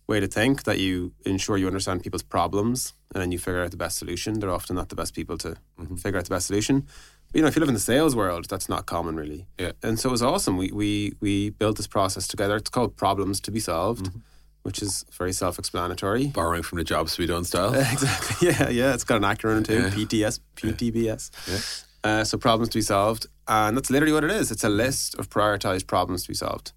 [0.06, 3.70] way to think that you ensure you understand people's problems and then you figure out
[3.70, 4.40] the best solution.
[4.40, 5.96] They're often not the best people to mm-hmm.
[5.96, 6.80] figure out the best solution.
[6.80, 9.46] But, you know, if you live in the sales world, that's not common really.
[9.58, 9.72] Yeah.
[9.82, 10.56] And so it was awesome.
[10.56, 12.56] We we we built this process together.
[12.56, 14.06] It's called problems to be solved.
[14.06, 14.18] Mm-hmm.
[14.62, 16.28] Which is very self-explanatory.
[16.28, 17.74] Borrowing from the jobs to be done style.
[17.92, 18.48] exactly.
[18.50, 18.94] Yeah, yeah.
[18.94, 19.74] It's got an acronym too.
[19.74, 19.90] Yeah.
[19.90, 21.30] PTS, PTBS.
[21.46, 22.10] Yeah.
[22.10, 24.50] Uh, so problems to be solved, and that's literally what it is.
[24.50, 26.72] It's a list of prioritized problems to be solved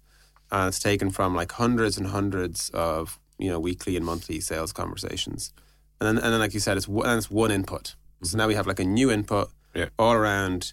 [0.50, 4.72] and it's taken from like hundreds and hundreds of you know weekly and monthly sales
[4.72, 5.52] conversations,
[6.00, 7.94] and then and then like you said, it's one, it's one input.
[8.22, 8.38] So mm-hmm.
[8.38, 9.88] now we have like a new input yeah.
[9.98, 10.72] all around.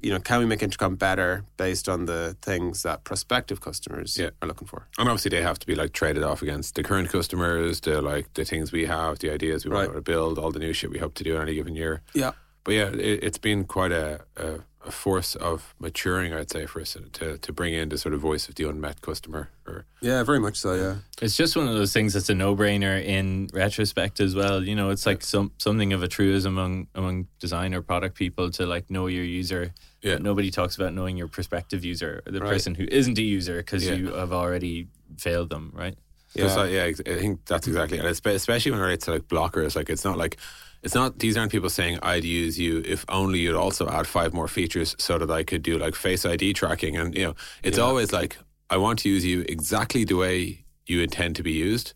[0.00, 4.30] You know, can we make Intercom better based on the things that prospective customers yeah.
[4.40, 4.86] are looking for?
[4.96, 8.32] And obviously, they have to be like traded off against the current customers, the like
[8.34, 9.86] the things we have, the ideas we right.
[9.86, 12.02] want to build, all the new shit we hope to do in any given year.
[12.14, 12.32] Yeah.
[12.62, 16.80] But yeah, it, has been quite a, a, a force of maturing, I'd say, for
[16.80, 19.50] us to, to bring in the sort of voice of the unmet customer.
[19.66, 20.74] Or Yeah, very much so.
[20.74, 20.96] Yeah.
[21.22, 24.64] It's just one of those things that's a no-brainer in retrospect as well.
[24.64, 28.50] You know, it's like some something of a truism among among design or product people
[28.52, 29.72] to like know your user.
[30.02, 30.14] Yeah.
[30.14, 32.52] But nobody talks about knowing your prospective user, or the Right.
[32.52, 33.94] person who isn't a user, because Yeah.
[33.94, 34.86] you have already
[35.18, 35.96] failed them, right?
[36.34, 39.74] Yeah, so, yeah, I think that's exactly, and especially when it relates to like blockers.
[39.74, 40.36] Like, it's not like
[40.82, 41.18] it's not.
[41.18, 44.94] These aren't people saying I'd use you if only you'd also add five more features
[44.98, 46.96] so that I could do like Face ID tracking.
[46.96, 48.38] And you know, it's always like
[48.70, 51.94] I want to use you exactly the way you intend to be used,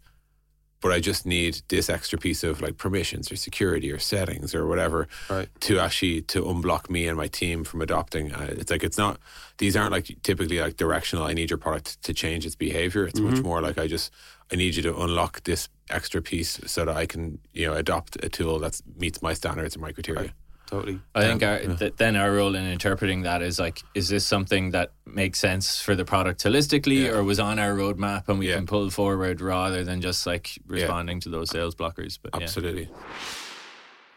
[0.80, 4.66] but I just need this extra piece of like permissions or security or settings or
[4.66, 5.48] whatever Right.
[5.60, 8.32] to actually to unblock me and my team from adopting.
[8.32, 9.18] Uh, it's like it's not.
[9.58, 11.24] These aren't like typically like directional.
[11.24, 13.06] I need your product to change its behavior.
[13.06, 14.10] It's much more like I just
[14.52, 18.22] I need you to unlock this extra piece so that I can you know adopt
[18.24, 20.32] a tool that meets my standards and my criteria.
[20.66, 21.00] Totally.
[21.14, 24.70] I think our, th- then our role in interpreting that is like, is this something
[24.70, 27.10] that makes sense for the product holistically, Yeah.
[27.10, 28.54] or was on our roadmap and we Yeah.
[28.56, 32.18] can pull forward rather than just like responding to those sales blockers?
[32.22, 32.44] But yeah.
[32.44, 32.88] Absolutely.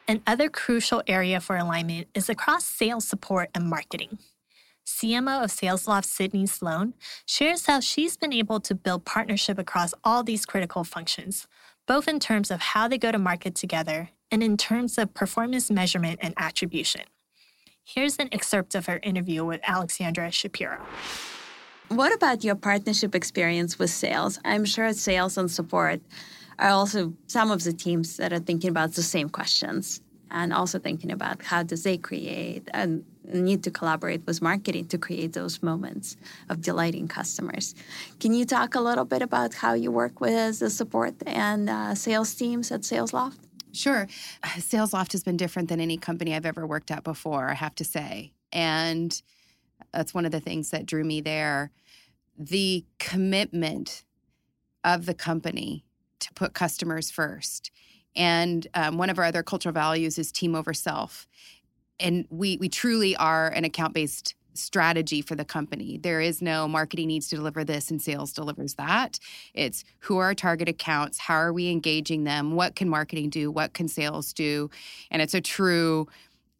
[0.07, 4.19] Another crucial area for alignment is across sales support and marketing.
[4.85, 6.93] CMO of SalesLoft, Sydney Sloan,
[7.25, 11.47] shares how she's been able to build partnership across all these critical functions,
[11.87, 15.71] both in terms of how they go to market together and in terms of performance
[15.71, 17.01] measurement and attribution.
[17.83, 20.85] Here's an excerpt of her interview with Alexandra Shapiro.
[21.89, 24.39] What about your partnership experience with sales?
[24.45, 26.01] I'm sure sales and support
[26.57, 30.79] are also some of the teams that are thinking about the same questions and also
[30.79, 35.61] thinking about how does they create and need to collaborate with marketing to create those
[35.63, 36.17] moments
[36.49, 37.75] of delighting customers.
[38.19, 41.95] Can you talk a little bit about how you work with the support and uh,
[41.95, 43.37] sales teams at SalesLoft?
[43.71, 44.07] Sure.
[44.43, 47.83] SalesLoft has been different than any company I've ever worked at before, I have to
[47.83, 48.31] say.
[48.51, 49.21] And
[49.93, 51.71] that's one of the things that drew me there.
[52.37, 54.03] The commitment
[54.83, 55.83] of the company
[56.19, 57.71] to put customers first.
[58.15, 61.27] And um, one of our other cultural values is team over self.
[61.99, 65.97] And we, we truly are an account based strategy for the company.
[65.97, 69.19] There is no marketing needs to deliver this and sales delivers that.
[69.53, 71.19] It's who are our target accounts?
[71.19, 72.55] How are we engaging them?
[72.55, 73.51] What can marketing do?
[73.51, 74.69] What can sales do?
[75.11, 76.07] And it's a true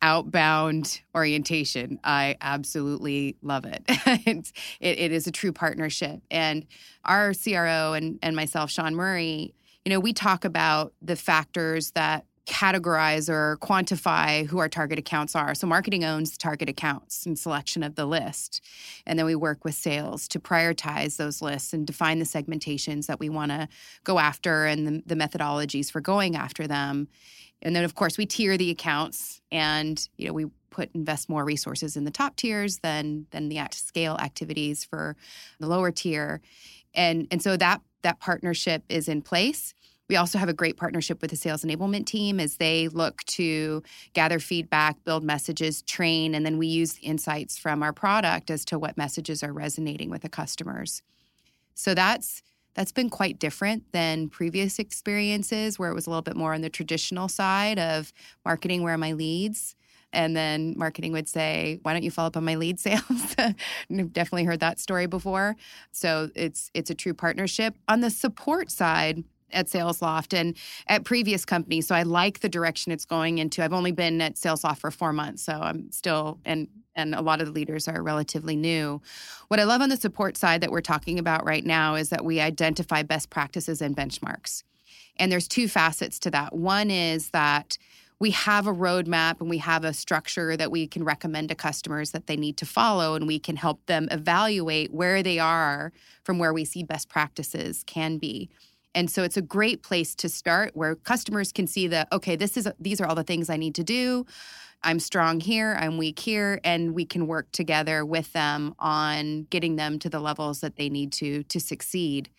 [0.01, 1.99] outbound orientation.
[2.03, 3.83] I absolutely love it.
[3.87, 4.51] it.
[4.79, 6.21] It is a true partnership.
[6.29, 6.67] And
[7.05, 9.53] our CRO and, and myself, Sean Murray,
[9.85, 15.35] you know, we talk about the factors that categorize or quantify who our target accounts
[15.35, 15.55] are.
[15.55, 18.61] So marketing owns the target accounts and selection of the list.
[19.05, 23.19] And then we work with sales to prioritize those lists and define the segmentations that
[23.19, 23.67] we want to
[24.03, 27.07] go after and the, the methodologies for going after them.
[27.61, 31.45] And then of course we tier the accounts and you know we put invest more
[31.45, 35.15] resources in the top tiers than than the at scale activities for
[35.59, 36.41] the lower tier.
[36.93, 39.73] And and so that that partnership is in place.
[40.07, 43.81] We also have a great partnership with the sales enablement team as they look to
[44.13, 48.63] gather feedback, build messages, train, and then we use the insights from our product as
[48.65, 51.01] to what messages are resonating with the customers.
[51.73, 52.43] So that's
[52.75, 56.61] that's been quite different than previous experiences where it was a little bit more on
[56.61, 58.11] the traditional side of
[58.43, 59.75] marketing where are my leads
[60.15, 63.03] and then marketing would say why don't you follow up on my lead sales
[63.37, 65.55] i've definitely heard that story before
[65.91, 70.55] so it's it's a true partnership on the support side at SalesLoft and
[70.87, 71.87] at previous companies.
[71.87, 73.63] So I like the direction it's going into.
[73.63, 77.41] I've only been at SalesLoft for four months, so I'm still and and a lot
[77.41, 79.01] of the leaders are relatively new.
[79.49, 82.23] What I love on the support side that we're talking about right now is that
[82.23, 84.63] we identify best practices and benchmarks.
[85.17, 86.53] And there's two facets to that.
[86.53, 87.77] One is that
[88.19, 92.11] we have a roadmap and we have a structure that we can recommend to customers
[92.11, 95.91] that they need to follow, and we can help them evaluate where they are
[96.23, 98.49] from where we see best practices can be.
[98.93, 102.55] And so it's a great place to start where customers can see that okay, this
[102.55, 104.25] is these are all the things I need to do.
[104.83, 109.75] I'm strong here, I'm weak here, and we can work together with them on getting
[109.75, 112.29] them to the levels that they need to to succeed.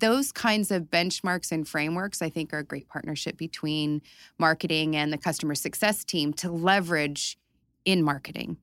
[0.00, 4.02] Those kinds of benchmarks and frameworks, I think, are a great partnership between
[4.38, 7.38] marketing and the customer success team to leverage
[7.84, 8.56] in marketing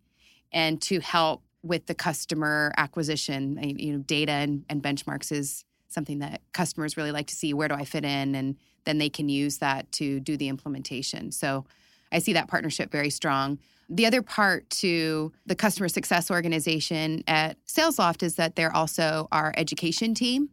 [0.52, 3.58] and to help with the customer acquisition.
[3.78, 7.54] You know, data and, and benchmarks is something that customers really like to see.
[7.54, 8.36] Where do I fit in?
[8.36, 11.32] And then they can use that to do the implementation.
[11.32, 11.66] So
[12.12, 13.60] I see that partnership very strong.
[13.90, 19.54] The other part to the customer success organization at SalesLoft is that they're also our
[19.58, 20.50] education team.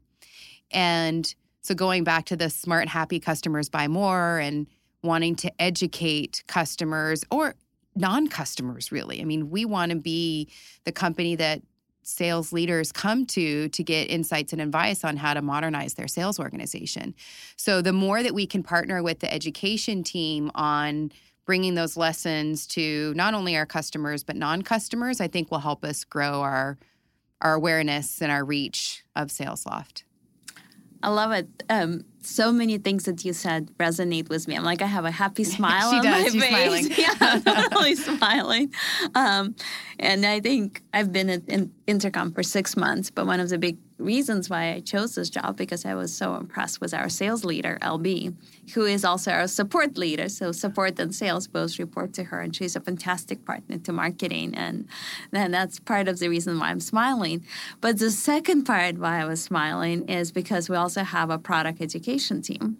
[0.70, 4.66] And so going back to the smart, happy customers buy more and
[5.02, 7.54] wanting to educate customers or
[7.94, 9.20] non-customers really.
[9.20, 10.48] I mean, we want to be
[10.84, 11.62] the company that
[12.02, 16.40] sales leaders come to to get insights and advice on how to modernize their sales
[16.40, 17.14] organization.
[17.56, 21.12] So the more that we can partner with the education team on
[21.44, 26.04] bringing those lessons to not only our customers but non-customers, I think will help us
[26.04, 26.78] grow our
[27.40, 30.02] our awareness and our reach of SalesLoft.
[31.02, 31.48] I love it.
[31.70, 34.56] Um, so many things that you said resonate with me.
[34.56, 36.12] I'm like, I have a happy smile She on does.
[36.12, 36.86] my She's face.
[36.86, 36.86] smiling.
[36.98, 38.72] yeah, I'm really smiling.
[39.14, 39.54] Um,
[39.98, 43.78] and I think I've been in Intercom for six months, but one of the big
[43.96, 47.78] reasons why I chose this job because I was so impressed with our sales leader,
[47.80, 48.34] LB,
[48.74, 50.28] who is also our support leader.
[50.28, 54.54] So support and sales both report to her, and she's a fantastic partner to marketing.
[54.54, 54.86] And
[55.30, 57.42] then that's part of the reason why I'm smiling.
[57.80, 61.80] But the second part why I was smiling is because we also have a product
[61.80, 62.76] education team,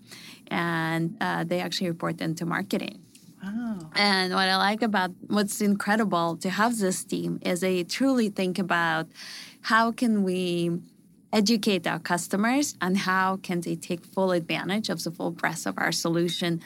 [0.49, 3.01] and uh, they actually report into marketing.
[3.44, 3.90] Oh.
[3.94, 8.59] And what I like about what's incredible to have this team is they truly think
[8.59, 9.07] about
[9.62, 10.81] how can we
[11.33, 15.77] educate our customers and how can they take full advantage of the full breadth of
[15.77, 16.61] our solution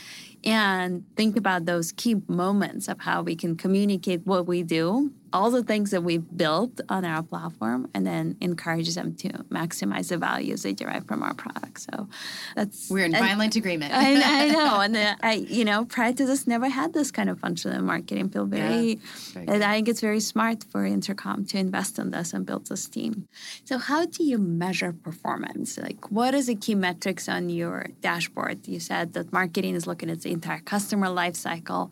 [0.45, 5.51] and think about those key moments of how we can communicate what we do all
[5.51, 10.19] the things that we've built on our platform and then encourages them to maximize the
[10.19, 12.09] values they derive from our product so
[12.55, 13.93] that's We're in violent agreement.
[13.93, 17.29] I, I know, and uh, I, you know, prior to this, never had this kind
[17.29, 18.29] of function in marketing.
[18.29, 18.99] Feel very,
[19.33, 22.67] very and I think it's very smart for Intercom to invest in this and build
[22.67, 23.29] this team.
[23.65, 25.79] So, how do you measure performance?
[25.79, 28.69] Like, what is the key metrics on your dashboard?
[28.69, 31.91] You said that marketing is looking at the entire customer life cycle,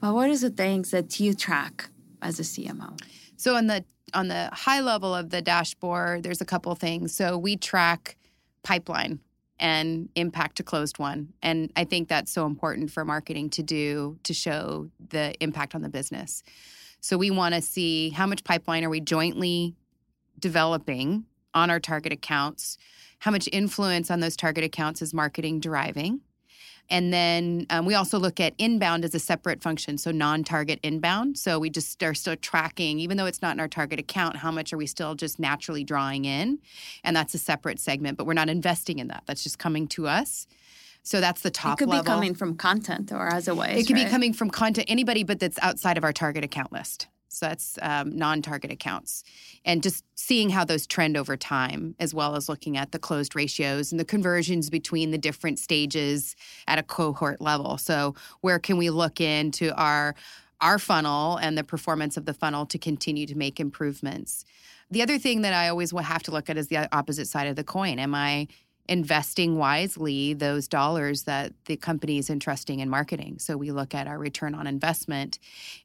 [0.00, 1.88] but what are the things that you track
[2.22, 2.98] as a CMO?
[3.36, 7.14] So on the on the high level of the dashboard, there's a couple things.
[7.14, 8.16] So we track
[8.62, 9.20] pipeline
[9.58, 11.32] and impact to closed won.
[11.42, 15.82] And I think that's so important for marketing to do to show the impact on
[15.82, 16.42] the business.
[17.00, 19.74] So we want to see how much pipeline are we jointly
[20.38, 21.24] developing
[21.54, 22.76] on our target accounts?
[23.20, 26.20] How much influence on those target accounts is marketing deriving?
[26.88, 30.78] And then um, we also look at inbound as a separate function, so non target
[30.82, 31.38] inbound.
[31.38, 34.50] So we just are still tracking, even though it's not in our target account, how
[34.50, 36.58] much are we still just naturally drawing in?
[37.04, 39.24] And that's a separate segment, but we're not investing in that.
[39.26, 40.46] That's just coming to us.
[41.02, 42.02] So that's the top it could level.
[42.02, 43.76] be coming from content or as a way.
[43.78, 47.06] It could be coming from content, anybody but that's outside of our target account list.
[47.36, 49.22] So that's um, non target accounts.
[49.66, 53.36] And just seeing how those trend over time, as well as looking at the closed
[53.36, 56.34] ratios and the conversions between the different stages
[56.66, 57.76] at a cohort level.
[57.76, 60.14] So, where can we look into our
[60.62, 64.46] our funnel and the performance of the funnel to continue to make improvements?
[64.90, 67.48] The other thing that I always will have to look at is the opposite side
[67.48, 67.98] of the coin.
[67.98, 68.48] Am I
[68.88, 73.38] investing wisely those dollars that the company is entrusting in marketing.
[73.38, 75.38] So we look at our return on investment.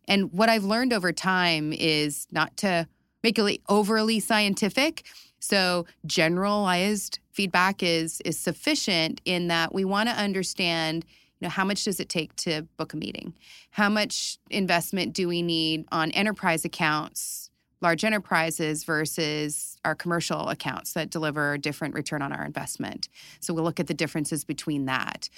[0.07, 2.87] And what I've learned over time is not to
[3.23, 5.05] make it overly scientific.
[5.39, 11.05] So generalized feedback is is sufficient in that we want to understand
[11.39, 13.33] you know how much does it take to book a meeting?
[13.71, 17.40] How much investment do we need on enterprise accounts
[17.81, 23.09] large enterprises versus our commercial accounts that deliver a different return on our investment.
[23.39, 25.29] So we'll look at the differences between that.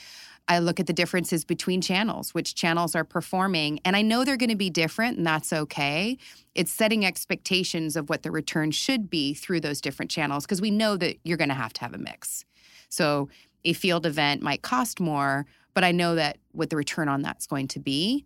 [0.48, 3.80] I look at the differences between channels, which channels are performing.
[3.86, 6.18] And I know they're going to be different, and that's okay.
[6.54, 10.72] It's setting expectations of what the return should be through those different channels because we
[10.72, 12.44] know that you're going to have to have a mix.
[12.90, 13.30] So
[13.64, 17.48] a field event might cost more, but I know that what the return on that's
[17.48, 18.26] going to be.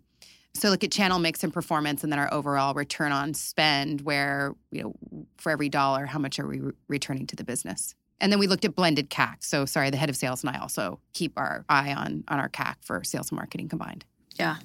[0.58, 4.54] So look at channel mix and performance, and then our overall return on spend, where
[4.72, 4.94] you know
[5.36, 7.94] for every dollar, how much are we re- returning to the business?
[8.20, 9.44] And then we looked at blended CAC.
[9.44, 12.48] So sorry, the head of sales and I also keep our eye on on our
[12.48, 14.04] CAC for sales and marketing combined.
[14.38, 14.56] Yeah.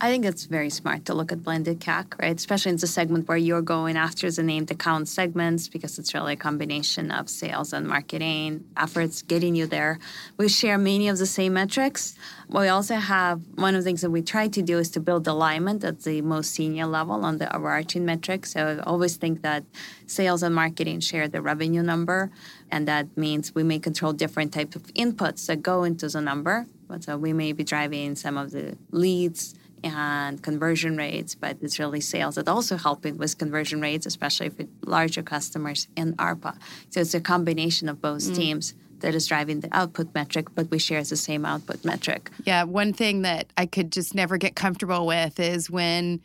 [0.00, 2.36] I think it's very smart to look at blended CAC, right?
[2.36, 6.34] Especially in the segment where you're going after the named account segments because it's really
[6.34, 9.98] a combination of sales and marketing efforts getting you there.
[10.36, 12.14] We share many of the same metrics.
[12.48, 15.26] We also have one of the things that we try to do is to build
[15.26, 18.52] alignment at the most senior level on the overarching metrics.
[18.52, 19.64] So I always think that
[20.06, 22.30] sales and marketing share the revenue number,
[22.70, 26.66] and that means we may control different types of inputs that go into the number.
[26.88, 31.78] But so we may be driving some of the leads and conversion rates, but it's
[31.78, 36.56] really sales that also helping with conversion rates, especially for larger customers in ARPA.
[36.90, 38.34] So it's a combination of both mm.
[38.34, 42.30] teams that is driving the output metric, but we share the same output metric.
[42.44, 46.20] Yeah, one thing that I could just never get comfortable with is when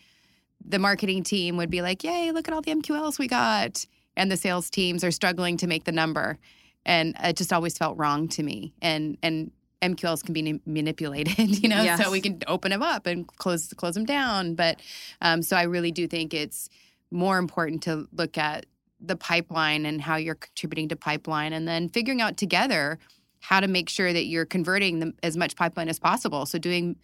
[0.66, 3.86] the marketing team would be like, "Yay, look at all the MQLs we got,"
[4.16, 6.40] and the sales teams are struggling to make the number,
[6.86, 8.74] and it just always felt wrong to me.
[8.82, 9.52] And and
[9.84, 12.02] MQLs can be manipulated, you know, Yes.
[12.04, 14.56] so we can open them up and close close them down.
[14.56, 14.80] But
[15.22, 16.70] um, so I really do think it's
[17.12, 18.66] more important to look at
[19.00, 22.98] the pipeline and how you're contributing to pipeline, and then figuring out together
[23.42, 26.46] how to make sure that you're converting the, as much pipeline as possible.
[26.46, 26.96] So doing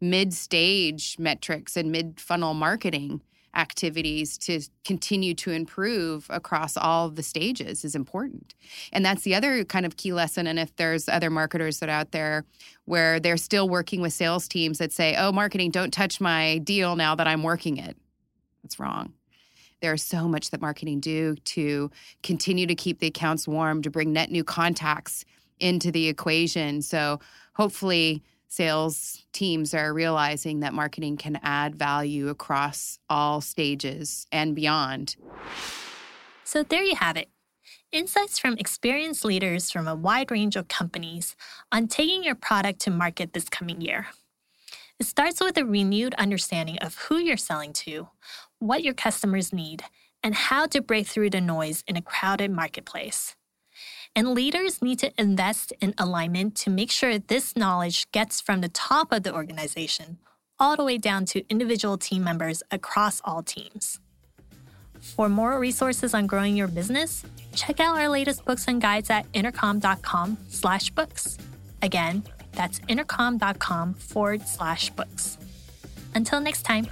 [0.00, 3.20] mid-stage metrics and mid-funnel marketing
[3.58, 8.54] activities to continue to improve across all the stages is important.
[8.92, 10.46] And that's the other kind of key lesson.
[10.46, 12.44] And if there's other marketers that are out there
[12.84, 16.94] where they're still working with sales teams that say, oh, marketing, don't touch my deal
[16.94, 17.96] now that I'm working it.
[18.62, 19.12] That's wrong.
[19.80, 21.90] There's so much that marketing do to
[22.22, 25.24] continue to keep the accounts warm, to bring net new contacts
[25.60, 26.82] into the equation.
[26.82, 27.20] So
[27.54, 35.16] hopefully sales teams are realizing that marketing can add value across all stages and beyond.
[36.44, 37.28] So there you have it.
[37.92, 41.36] Insights from experienced leaders from a wide range of companies
[41.72, 44.08] on taking your product to market this coming year.
[44.98, 48.08] It starts with a renewed understanding of who you're selling to,
[48.58, 49.84] what your customers need,
[50.22, 53.36] and how to break through the noise in a crowded marketplace.
[54.18, 58.68] And leaders need to invest in alignment to make sure this knowledge gets from the
[58.68, 60.18] top of the organization
[60.58, 64.00] all the way down to individual team members across all teams.
[64.98, 67.22] For more resources on growing your business,
[67.54, 71.38] check out our latest books and guides at intercom.com slash books.
[71.80, 75.38] Again, that's intercom.com forward slash books.
[76.16, 76.88] Until next time.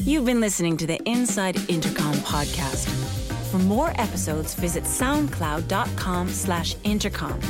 [0.00, 3.07] You've been listening to the Inside Intercom podcast.
[3.50, 7.40] For more episodes, visit soundcloud.com slash intercom.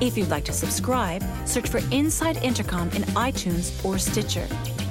[0.00, 4.48] If you'd like to subscribe, search for Inside Intercom in iTunes or Stitcher.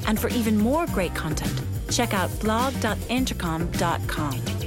[0.07, 4.62] And for even more great content, check out blog.intercom.com.